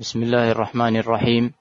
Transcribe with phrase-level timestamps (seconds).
[0.00, 1.52] بسم الله الرحمن الرحيم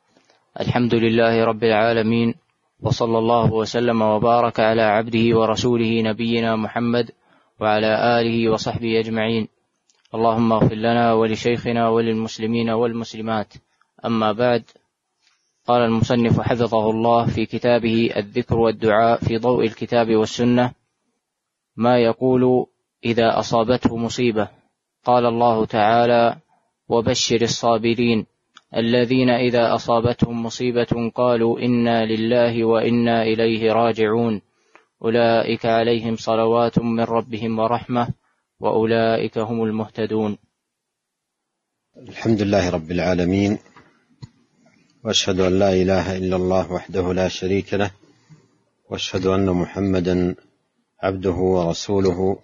[0.59, 2.33] الحمد لله رب العالمين
[2.81, 7.11] وصلى الله وسلم وبارك على عبده ورسوله نبينا محمد
[7.59, 9.47] وعلى اله وصحبه اجمعين
[10.15, 13.53] اللهم اغفر لنا ولشيخنا وللمسلمين والمسلمات
[14.05, 14.63] اما بعد
[15.67, 20.71] قال المصنف حفظه الله في كتابه الذكر والدعاء في ضوء الكتاب والسنة
[21.75, 22.65] ما يقول
[23.05, 24.47] اذا اصابته مصيبه
[25.05, 26.35] قال الله تعالى
[26.89, 28.25] وبشر الصابرين.
[28.75, 34.41] الذين إذا أصابتهم مصيبة قالوا إنا لله وإنا إليه راجعون.
[35.01, 38.07] أولئك عليهم صلوات من ربهم ورحمة
[38.59, 40.37] وأولئك هم المهتدون.
[41.97, 43.57] الحمد لله رب العالمين
[45.03, 47.91] وأشهد أن لا إله إلا الله وحده لا شريك له
[48.89, 50.35] وأشهد أن محمدا
[51.03, 52.37] عبده ورسوله.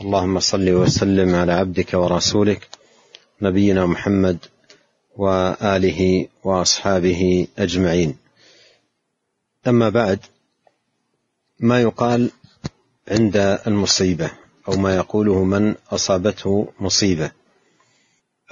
[0.00, 2.68] اللهم صل وسلم على عبدك ورسولك.
[3.42, 4.38] نبينا محمد
[5.16, 8.16] وآله وأصحابه أجمعين.
[9.66, 10.20] أما بعد
[11.60, 12.30] ما يقال
[13.08, 14.30] عند المصيبة
[14.68, 17.30] أو ما يقوله من أصابته مصيبة.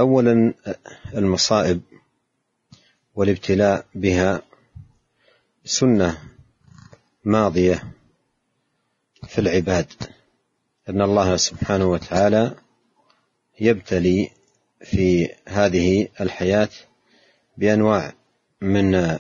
[0.00, 0.54] اولا
[1.14, 1.80] المصائب
[3.14, 4.42] والابتلاء بها
[5.64, 6.19] سنة
[7.24, 7.92] ماضية
[9.28, 9.92] في العباد.
[10.88, 12.54] أن الله سبحانه وتعالى
[13.60, 14.30] يبتلي
[14.83, 16.69] في هذه الحياة
[17.56, 18.12] بأنواع
[18.61, 19.19] من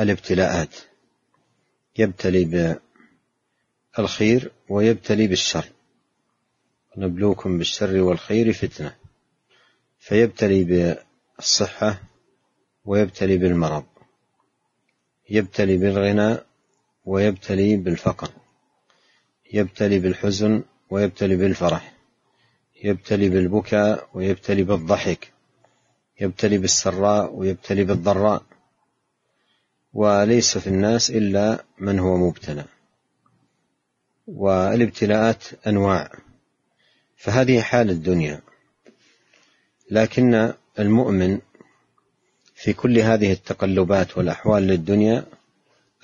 [0.00, 0.76] الابتلاءات.
[1.98, 2.78] يبتلي
[3.98, 5.64] بالخير ويبتلي بالشر.
[6.96, 8.94] نبلوكم بالشر والخير فتنة.
[9.98, 12.02] فيبتلي بالصحة
[12.84, 13.84] ويبتلي بالمرض.
[15.30, 16.38] يبتلي بالغنى
[17.04, 18.30] ويبتلي بالفقر.
[19.52, 21.94] يبتلي بالحزن ويبتلي بالفرح.
[22.84, 25.32] يبتلي بالبكاء ويبتلي بالضحك
[26.20, 28.42] يبتلي بالسراء ويبتلي بالضراء.
[29.92, 32.64] وليس في الناس إلا من هو مبتلى.
[34.26, 36.10] والابتلاءات أنواع.
[37.16, 38.40] فهذه حال الدنيا.
[39.90, 41.38] لكن المؤمن
[42.54, 45.24] في كل هذه التقلبات والأحوال للدنيا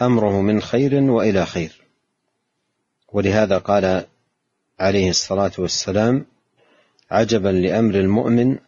[0.03, 1.83] أمره من خير وإلى خير.
[3.13, 4.07] ولهذا قال
[4.81, 6.27] عليه الصلاة والسلام
[7.11, 8.59] عجبا لأمر المؤمن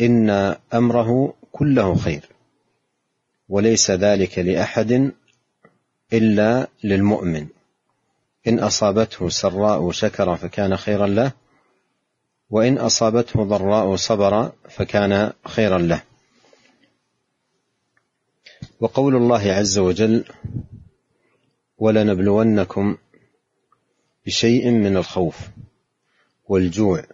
[0.00, 0.30] إن
[0.74, 2.24] أمره كله خير
[3.48, 5.12] وليس ذلك لأحد
[6.12, 7.46] إلا للمؤمن.
[8.48, 11.32] إن أصابته سراء شكر فكان خيرا له
[12.50, 16.02] وإن أصابته ضراء صبر فكان خيرا له.
[18.80, 20.24] وقول الله عز وجل
[21.78, 22.96] ولنبلونكم
[24.26, 25.48] بشيء من الخوف
[26.44, 27.04] والجوع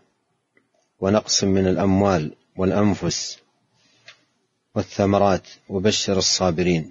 [1.03, 3.39] ونقص من الأموال والأنفس
[4.75, 6.91] والثمرات وبشر الصابرين.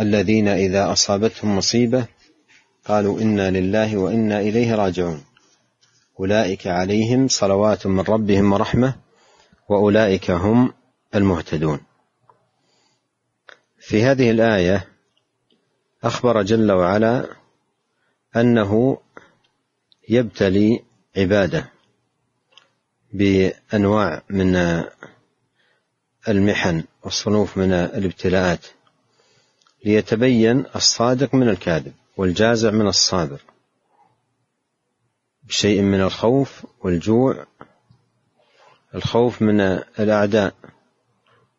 [0.00, 2.06] الذين إذا أصابتهم مصيبة
[2.84, 5.24] قالوا إنا لله وإنا إليه راجعون.
[6.20, 8.94] أولئك عليهم صلوات من ربهم ورحمة
[9.68, 10.74] وأولئك هم
[11.14, 11.80] المهتدون.
[13.80, 14.88] في هذه الآية
[16.04, 17.36] أخبر جل وعلا
[18.36, 18.98] أنه
[20.08, 20.84] يبتلي
[21.16, 21.77] عباده.
[23.12, 24.84] بأنواع من
[26.28, 28.66] المحن والصنوف من الابتلاءات
[29.84, 33.40] ليتبين الصادق من الكاذب والجازع من الصابر
[35.42, 37.46] بشيء من الخوف والجوع
[38.94, 39.60] الخوف من
[39.98, 40.54] الأعداء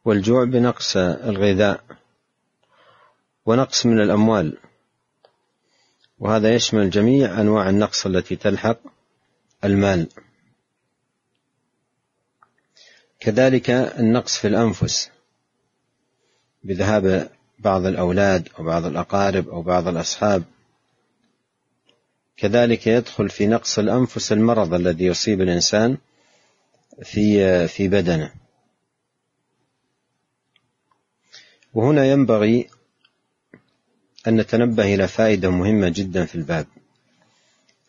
[0.05, 1.83] والجوع بنقص الغذاء
[3.45, 4.57] ونقص من الأموال.
[6.19, 8.77] وهذا يشمل جميع أنواع النقص التي تلحق
[9.63, 10.07] المال.
[13.19, 15.09] كذلك النقص في الأنفس
[16.63, 20.43] بذهاب بعض الأولاد أو بعض الأقارب أو بعض الأصحاب.
[22.37, 25.97] كذلك يدخل في نقص الأنفس المرض الذي يصيب الإنسان
[27.03, 28.33] في في بدنه.
[31.73, 32.69] وهنا ينبغي
[34.27, 36.67] أن نتنبه إلى فائدة مهمة جدا في الباب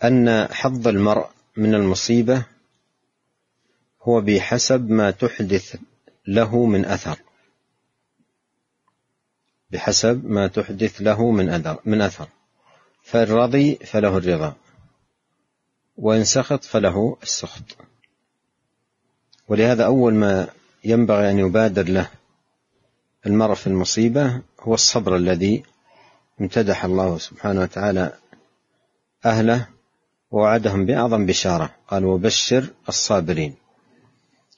[0.04, 1.26] أن حظ المرء
[1.56, 2.46] من المصيبة
[4.02, 5.76] هو بحسب ما تحدث
[6.26, 7.18] له من أثر.
[9.70, 12.28] بحسب ما تحدث له من أثر من أثر.
[13.02, 14.54] فان رضي فله الرضا
[15.96, 17.76] وإن سخط فله السخط.
[19.48, 20.48] ولهذا أول ما
[20.84, 22.10] ينبغي أن يبادر له
[23.26, 25.62] المرء في المصيبة هو الصبر الذي
[26.40, 28.12] امتدح الله سبحانه وتعالى
[29.24, 29.68] أهله
[30.30, 31.74] ووعدهم بأعظم بشارة.
[31.88, 33.59] قال وبشر الصابرين.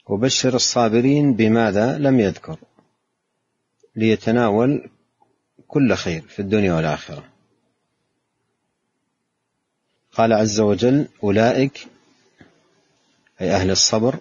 [0.07, 2.59] وبشر الصابرين بماذا لم يذكر
[3.97, 4.91] ليتناول
[5.69, 7.25] كل خير في الدنيا والآخرة.
[10.13, 11.87] قال عز وجل أولئك
[13.41, 14.19] أي أهل الصبر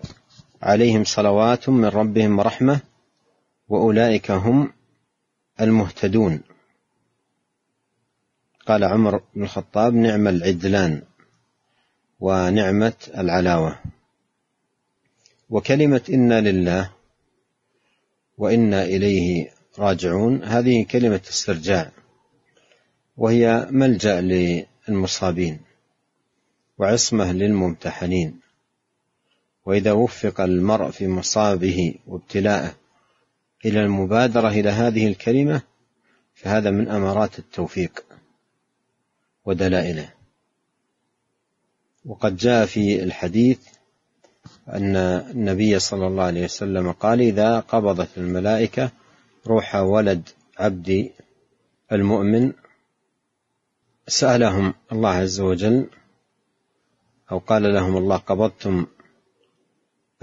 [0.62, 2.80] عليهم صلوات من ربهم ورحمة
[3.69, 4.74] وأولئك هم
[5.62, 6.42] المهتدون.
[8.68, 11.01] قال عمر بن الخطاب نعم العدلان
[12.19, 13.80] ونعمة العلاوة.
[15.51, 16.92] وكلمة إنا لله
[18.38, 21.92] وإنا إليه راجعون هذه كلمة استرجاع
[23.18, 25.59] وهي ملجأ للمصابين
[26.77, 28.39] وعصمة للممتحنين.
[29.65, 32.75] وإذا وفق المرء في مصابه وابتلاءه
[33.65, 35.62] إلى المبادرة إلى هذه الكلمة
[36.33, 38.06] فهذا من أمارات التوفيق
[39.45, 40.13] ودلائله.
[42.06, 43.59] وقد جاء في الحديث
[44.69, 48.91] أن النبي صلى الله عليه وسلم قال إذا قبضت الملائكة
[49.47, 50.29] روح ولد
[50.59, 51.09] عبد
[51.91, 52.53] المؤمن
[54.07, 55.87] سألهم الله عز وجل
[57.31, 58.85] أو قال لهم الله قبضتم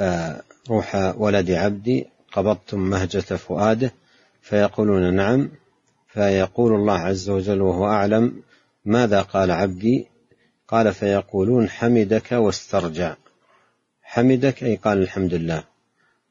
[0.01, 3.93] آه، روح ولد عبدي قبضتم مهجة فؤاده
[4.43, 5.51] فيقولون نعم.
[6.09, 8.43] فيقول الله عز وجل وهو أعلم
[8.85, 10.07] ماذا قال عبدي؟
[10.69, 13.15] قال فيقولون حمدك واسترجع.
[14.15, 15.65] حمدك أي قال الحمد لله.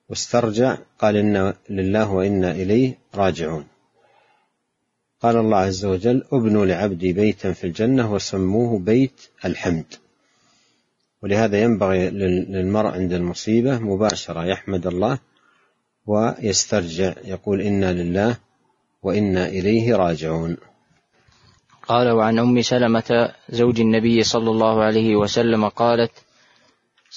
[0.09, 3.67] واسترجع قال إنا لله وإنا إليه راجعون.
[5.21, 9.85] قال الله عز وجل أبنوا لعبدي بيتا في الجنة وسموه بيت الحمد.
[11.23, 15.19] ولهذا ينبغي للمرء عند المصيبة مباشرة يحمد الله
[16.05, 18.37] ويسترجع يقول إنا لله
[19.03, 20.57] وإنا إليه راجعون.
[21.87, 26.11] قال وعن أم سلمة زوج النبي صلى الله عليه وسلم قالت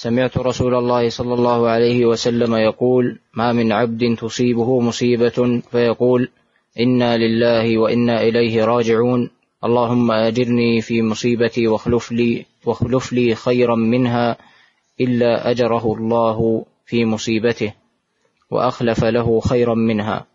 [0.01, 6.29] سمعت رسول الله صلى الله عليه وسلم يقول ما من عبد تصيبه مصيبة فيقول
[6.79, 9.29] إنا لله وإنا إليه راجعون.
[9.63, 14.37] اللهم أجرني في مصيبتي واخلف لي واخلف لي خيرا منها
[15.01, 17.73] إلا أجره الله في مصيبته
[18.51, 20.25] وأخلف له خيرا منها.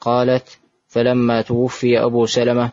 [0.00, 0.58] قالت
[0.88, 2.70] فلما توفي أبو سلمة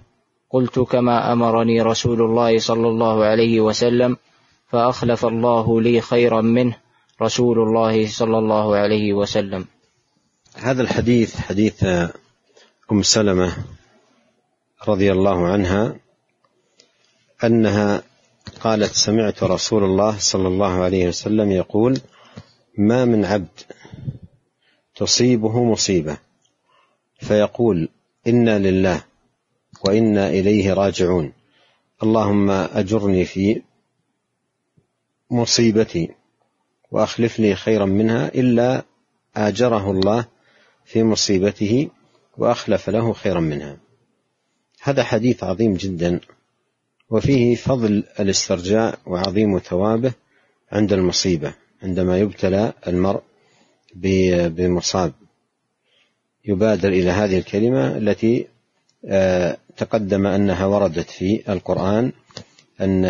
[0.50, 4.18] قلت كما أمرني رسول الله صلى الله عليه وسلم
[4.74, 6.78] فأخلف الله لي خيرا منه
[7.22, 9.66] رسول الله صلى الله عليه وسلم.
[10.56, 11.84] هذا الحديث حديث
[12.92, 13.58] أم سلمة
[14.88, 15.96] رضي الله عنها
[17.44, 18.04] أنها
[18.62, 21.98] قالت سمعت رسول الله صلى الله عليه وسلم يقول
[22.78, 23.60] ما من عبد
[24.96, 26.18] تصيبه مصيبة.
[27.20, 27.90] فيقول
[28.28, 29.04] إنا لله
[29.86, 31.34] وإنا إليه راجعون.
[32.04, 33.62] اللهم أجرني في
[35.34, 36.10] مصيبتي
[36.92, 38.84] واخلف لي خيرا منها إلا
[39.36, 40.26] آجره الله
[40.86, 41.90] في مصيبته
[42.38, 43.78] وأخلف له خيرا منها.
[44.82, 46.20] هذا حديث عظيم جدا
[47.10, 50.14] وفيه فضل الاسترجاع وعظيم ثوابه
[50.72, 51.54] عند المصيبة
[51.84, 53.22] عندما يبتلى المرء
[53.96, 55.14] بمصاب.
[56.46, 58.48] يبادر إلى هذه الكلمة التي
[59.06, 62.12] آه، تقدم أنها وردت في القرآن
[62.82, 63.06] أن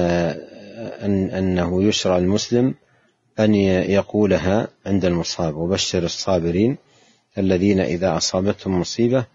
[0.84, 2.76] أن أنه يشرع المسلم
[3.40, 6.78] أن يقولها عند المصاب وبشر الصابرين
[7.38, 9.26] الذين إذا أصابتهم مصيبة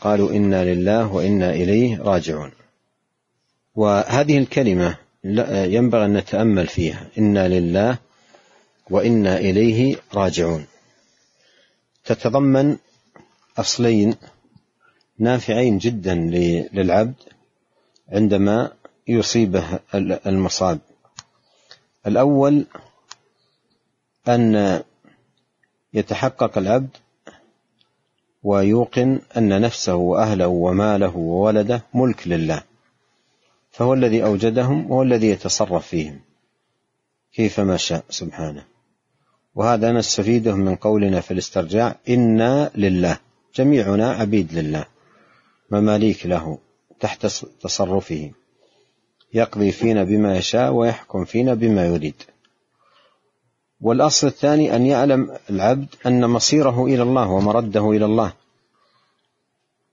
[0.00, 2.52] قالوا إنا لله وإنا إليه راجعون.
[3.74, 4.96] وهذه الكلمة
[5.74, 7.98] ينبغي أن نتأمل فيها إنا لله
[8.90, 10.66] وإنا إليه راجعون.
[12.04, 12.76] تتضمن
[13.58, 14.14] أصلين
[15.18, 16.14] نافعين جدا
[16.72, 17.14] للعبد
[18.12, 18.72] عندما
[19.08, 19.78] يصيبه
[20.26, 20.78] المصاب.
[22.06, 22.66] الأول
[24.28, 24.82] أن
[25.94, 26.96] يتحقق العبد
[28.42, 32.62] ويوقن أن نفسه وأهله وماله وولده ملك لله
[33.70, 36.20] فهو الذي أوجدهم وهو الذي يتصرف فيهم
[37.32, 38.64] كيفما شاء سبحانه.
[39.54, 43.18] وهذا نستفيده من قولنا في الاسترجاع إنا لله
[43.54, 44.86] جميعنا عبيد لله
[45.70, 46.58] مماليك له
[47.00, 47.26] تحت
[47.60, 48.30] تصرفه
[49.34, 52.14] يقضي فينا بما يشاء ويحكم فينا بما يريد.
[53.80, 58.32] والأصل الثاني أن يعلم العبد أن مصيره إلى الله ومرده إلى الله.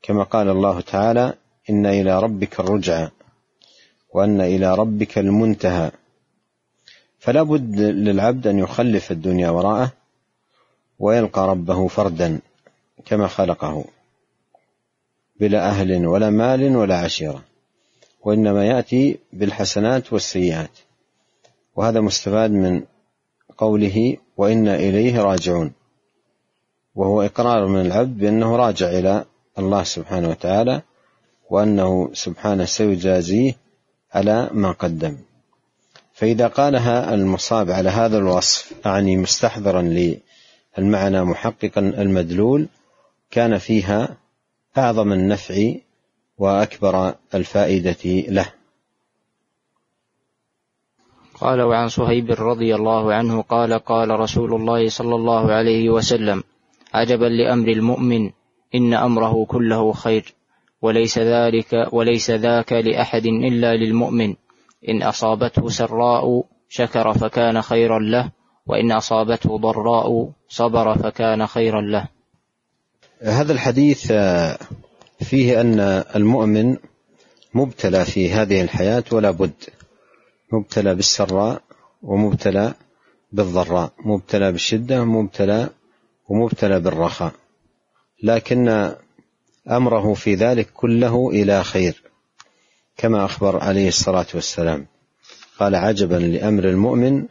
[0.01, 1.33] كما قال الله تعالى
[1.69, 3.09] إن إلى ربك الرجعى
[4.13, 5.91] وأن إلى ربك المنتهى.
[7.19, 9.91] فلا بد للعبد أن يخلف الدنيا وراءه
[10.99, 12.39] ويلقى ربه فردا
[13.05, 13.85] كما خلقه
[15.39, 17.43] بلا أهل ولا مال ولا عشيرة.
[18.21, 20.71] وإنما يأتي بالحسنات والسيئات.
[21.75, 22.83] وهذا مستفاد من
[23.57, 25.73] قوله وإنا إليه راجعون.
[26.95, 29.25] وهو إقرار من العبد بأنه راجع إلى
[29.59, 30.81] الله سبحانه وتعالى
[31.49, 33.55] وأنه سبحانه سيجازيه
[34.13, 35.17] على ما قدم.
[36.17, 42.67] فإذا قالها المصاب على هذا الوصف أعني مستحضرا للمعنى محققا المدلول
[43.31, 44.17] كان فيها
[44.77, 45.73] أعظم النفع
[46.37, 48.53] وأكبر الفائدة له.
[51.41, 56.43] قال وعن صهيب رضي الله عنه قال قال رسول الله صلى الله عليه وسلم
[56.93, 58.31] عجبا لأمر المؤمن
[58.75, 60.33] إن أمره كله خير
[60.81, 64.35] وليس ذلك وليس ذاك لأحد إلا للمؤمن.
[64.89, 68.31] إن أصابته سراء شكر فكان خيرا له
[68.65, 72.07] وإن أصابته ضراء صبر فكان خيرا له.
[73.21, 74.11] هذا الحديث
[75.19, 75.79] فيه أن
[76.15, 76.77] المؤمن
[77.53, 79.63] مبتلى في هذه الحياة ولا بد.
[80.51, 81.61] مبتلى بالسراء
[82.01, 82.73] ومبتلى
[83.31, 83.91] بالضراء.
[83.99, 85.69] مبتلى بالشدة مبتلى
[86.29, 87.33] ومبتلى بالرخاء.
[88.23, 88.93] لكن
[89.69, 92.03] أمره في ذلك كله إلى خير
[92.97, 94.87] كما أخبر عليه الصلاة والسلام.
[95.59, 97.25] قال عجبا لأمر المؤمن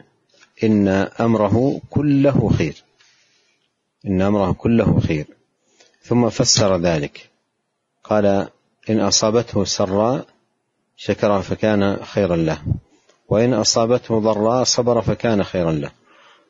[0.63, 0.87] إن
[1.19, 2.83] أمره كله خير.
[4.07, 5.25] إن أمره كله خير.
[6.03, 7.29] ثم فسر ذلك.
[8.09, 8.47] قال
[8.89, 10.25] إن أصابته سراء
[10.97, 12.57] شكر فكان خيرا له.
[13.29, 15.91] وإن أصابته ضراء صبر فكان خيرا له.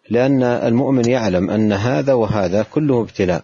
[0.10, 3.44] لأن المؤمن يعلم أن هذا وهذا كله ابتلاء.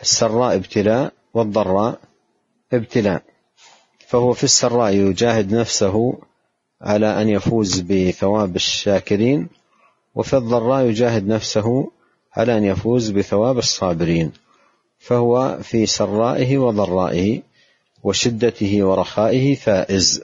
[0.00, 1.98] السراء ابتلاء والضراء
[2.72, 3.22] ابتلاء.
[4.08, 6.18] فهو في السراء يجاهد نفسه
[6.82, 9.48] على أن يفوز بثواب الشاكرين
[10.14, 11.90] وفي الضراء يجاهد نفسه
[12.36, 14.32] على أن يفوز بثواب الصابرين.
[14.98, 17.42] فهو في سرائه وضرائه
[18.02, 20.22] وشدته ورخائه فائز.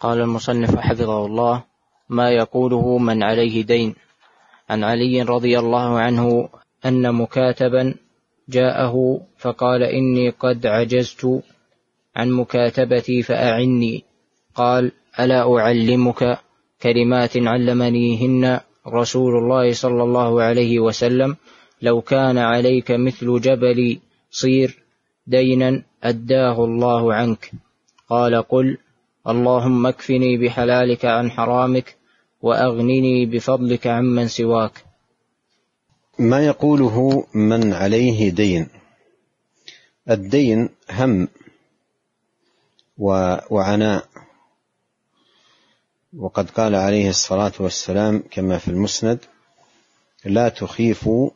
[0.00, 1.64] قال المصنف حفظه الله
[2.08, 3.94] ما يقوله من عليه دين.
[4.70, 6.48] عن علي رضي الله عنه
[6.86, 7.94] أن مكاتبا
[8.48, 11.42] جاءه فقال إني قد عجزت
[12.16, 14.04] عن مكاتبتي فأعني.
[14.54, 16.38] قال ألا أعلمك
[16.82, 21.36] كلمات علمنيهن رسول الله صلى الله عليه وسلم
[21.82, 24.82] لو كان عليك مثل جبل صير
[25.26, 27.50] دينا أداه الله عنك.
[28.08, 28.78] قال قل
[29.28, 31.96] اللهم اكفني بحلالك عن حرامك
[32.42, 34.84] وأغنني بفضلك عمن سواك.
[36.18, 38.68] ما يقوله من عليه دين؟
[40.10, 41.28] الدين هم
[43.50, 44.04] وعناء.
[46.18, 49.18] وقد قال عليه الصلاة والسلام كما في المسند
[50.24, 51.30] لا تخيفوا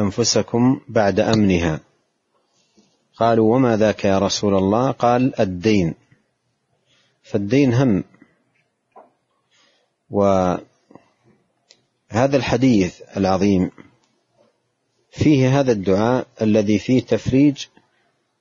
[0.00, 1.80] أنفسكم بعد أمنها.
[3.16, 5.94] قالوا وما ذاك يا رسول الله؟ قال الدين.
[7.22, 8.04] فالدين هم.
[10.10, 10.54] و
[12.08, 13.70] هذا الحديث العظيم
[15.10, 17.66] فيه هذا الدعاء الذي فيه تفريج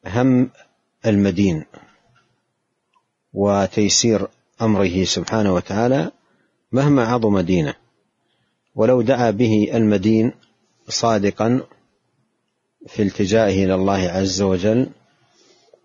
[0.06, 0.50] هم
[1.06, 1.66] المدين
[3.34, 4.28] وتيسير
[4.62, 6.12] أمره سبحانه وتعالى
[6.72, 7.76] مهما عظم دينه.
[8.76, 10.32] ولو دعا به المدين
[10.90, 11.62] صادقا
[12.88, 14.90] في التجائه إلى الله عز وجل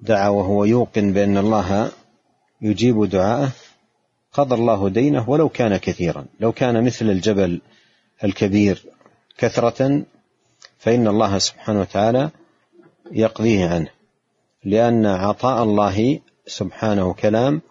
[0.00, 1.90] دعا وهو يوقن بأن الله
[2.62, 3.50] يجيب دعاءه
[4.32, 6.24] قضى الله دينه ولو كان كثيرا.
[6.40, 7.60] لو كان مثل الجبل
[8.24, 8.84] الكبير
[9.38, 10.02] كثرة
[10.78, 12.30] فإن الله سبحانه وتعالى
[13.12, 13.88] يقضيه عنه
[14.64, 17.62] لأن عطاء الله سبحانه كلام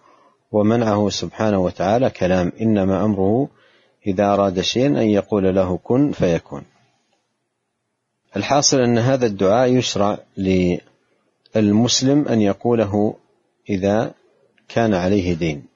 [0.52, 2.52] ومنعه سبحانه وتعالى كلام.
[2.60, 3.48] إنما أمره
[4.06, 6.62] إذا أراد شيئا أن يقول له كن فيكون.
[8.36, 10.18] الحاصل أن هذا الدعاء يشرع
[11.56, 13.16] للمسلم أن يقوله
[13.68, 14.14] إذا
[14.68, 15.66] كان عليه دين.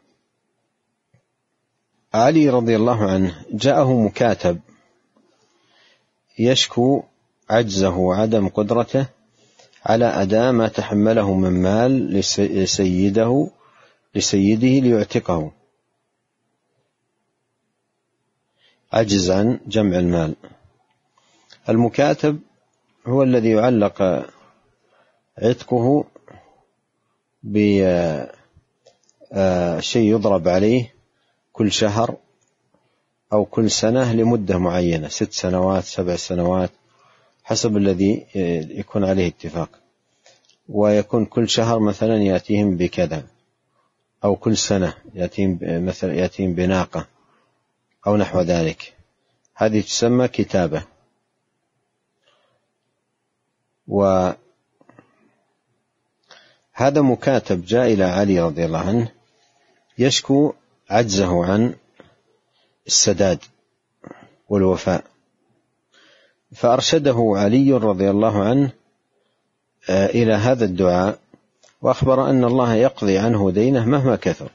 [2.14, 4.60] علي رضي الله عنه جاءه مكاتب
[6.38, 7.02] يشكو
[7.50, 9.06] عجزه وعدم قدرته
[9.86, 13.50] على أداء ما تحمله من مال لسيده
[14.14, 15.52] لسيده ليعتقه.
[18.92, 20.36] عجز عن جمع المال.
[21.68, 22.40] المكاتب
[23.08, 24.26] هو الذي يعلق
[25.38, 26.04] عتقه
[27.42, 28.14] بشيء
[29.94, 30.94] يضرب عليه
[31.52, 32.16] كل شهر
[33.32, 36.70] أو كل سنة لمدة معينة ست سنوات سبع سنوات
[37.44, 38.26] حسب الذي
[38.78, 39.70] يكون عليه اتفاق.
[40.68, 43.24] ويكون كل شهر مثلا يأتيهم بكذا
[44.24, 47.06] أو كل سنة يأتيهم مثلا يأتيهم بناقة
[48.06, 48.94] أو نحو ذلك.
[49.54, 50.97] هذه تسمى كتابة.
[53.88, 54.36] وهذا
[56.96, 59.12] مكاتب جاء إلى علي رضي الله عنه
[59.98, 60.52] يشكو
[60.90, 61.74] عجزه عن
[62.86, 63.38] السداد
[64.48, 65.04] والوفاء.
[66.54, 68.70] فأرشده علي رضي الله عنه
[69.90, 71.18] آه، إلى هذا الدعاء
[71.82, 74.50] وأخبر أن الله يقضي عنه دينه مهما كثر.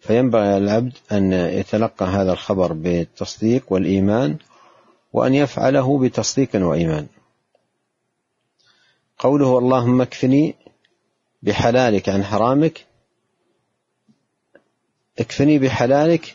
[0.00, 4.36] فينبغي العبد أن يتلقى هذا الخبر بالتصديق والإيمان
[5.12, 7.06] وأن يفعله بتصديق وإيمان.
[9.18, 10.54] قوله اللهم اكفني
[11.42, 12.86] بحلالك عن حرامك
[15.18, 16.34] اكفني بحلالك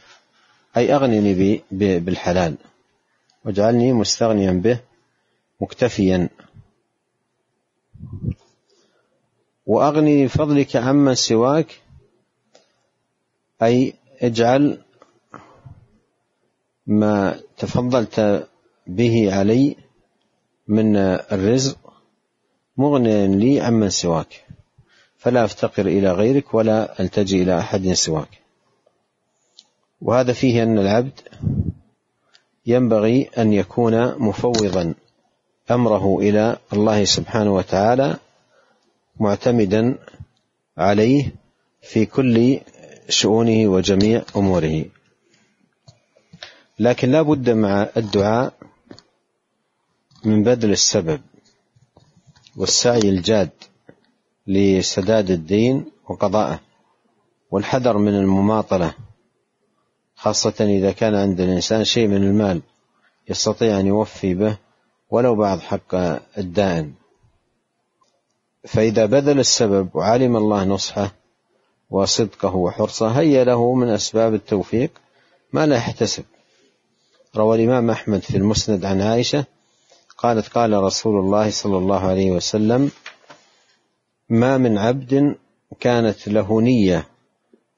[0.78, 2.58] أي أغنني بالحلال
[3.46, 4.80] واجعلني مستغنيا به
[5.62, 6.30] مكتفيا.
[9.66, 11.82] وأغنني بفضلك عمن سواك
[13.64, 14.84] أي اجعل
[16.88, 18.48] ما تفضلت
[18.88, 19.76] به علي
[20.68, 21.81] من الرزق
[22.78, 24.46] مغنيا لي عمن سواك
[25.18, 28.42] فلا أفتقر إلى غيرك ولا التجي إلى أحد سواك.
[30.02, 31.20] وهذا فيه أن العبد
[32.66, 34.94] ينبغي أن يكون مفوضا
[35.72, 38.18] أمره إلى الله سبحانه وتعالى
[39.20, 39.98] معتمدا
[40.78, 41.32] عليه
[41.82, 42.60] في كل
[43.10, 44.86] شؤونه وجميع أموره.
[46.80, 48.54] لكن لا بد مع الدعاء
[50.26, 51.22] من بذل السبب.
[52.58, 53.50] والسعي الجاد
[54.48, 56.60] لسداد الدين وقضائه
[57.52, 58.94] والحذر من المماطلة
[60.16, 62.62] خاصة إذا كان عند الإنسان شيء من المال
[63.30, 64.58] يستطيع أن يوفي به
[65.10, 65.96] ولو بعض حق
[66.38, 66.94] الدائن.
[68.68, 71.12] فإذا بذل السبب وعلم الله نصحه
[71.90, 74.92] وصدقه وحرصه هيا له من أسباب التوفيق
[75.54, 76.24] ما لا يحتسب.
[77.36, 79.46] روى الإمام أحمد في المسند عن عائشة
[80.22, 82.92] قالت قال رسول الله صلى الله عليه وسلم
[84.30, 85.36] ما من عبد
[85.80, 87.08] كانت له نية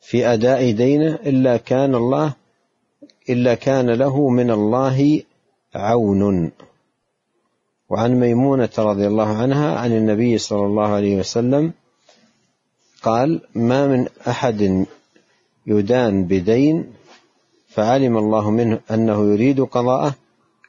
[0.01, 2.33] في أداء دينه إلا كان الله
[3.29, 5.21] إلا كان له من الله
[5.75, 6.51] عون.
[7.89, 11.73] وعن ميمونة رضي الله عنها عن النبي صلى الله عليه وسلم
[13.01, 14.85] قال ما من أحد
[15.67, 16.93] يدان بدين
[17.67, 20.15] فعلم الله منه أنه يريد قضاءه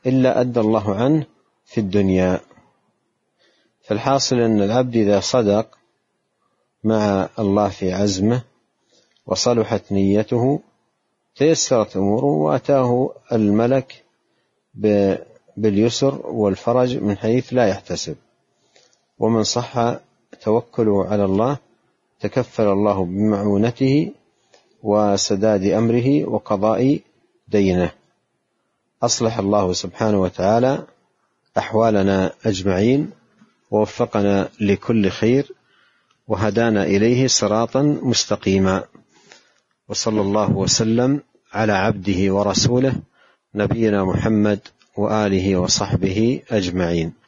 [0.06, 1.33] إلا أدى الله عنه
[1.64, 2.40] في الدنيا.
[3.82, 5.78] فالحاصل أن العبد إذا صدق
[6.84, 8.42] مع الله في عزمه
[9.26, 10.60] وصلحت نيته
[11.36, 14.04] تيسرت أموره وأتاه الملك
[15.56, 18.16] باليسر والفرج من حيث لا يحتسب.
[19.18, 19.96] ومن صح
[20.40, 21.58] توكله على الله
[22.20, 24.12] تكفل الله بمعونته
[24.82, 27.00] وسداد أمره وقضاء
[27.48, 27.92] دينه.
[29.02, 30.86] أصلح الله سبحانه وتعالى
[31.58, 33.10] أحوالنا أجمعين
[33.70, 35.52] ووفقنا لكل خير
[36.28, 38.84] وهدانا إليه صراطا مستقيما.
[39.88, 41.20] وصلى الله وسلم
[41.52, 42.94] على عبده ورسوله
[43.54, 44.60] نبينا محمد
[44.96, 47.23] وآله وصحبه أجمعين.